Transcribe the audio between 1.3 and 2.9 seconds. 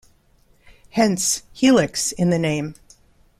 "helix" in the name.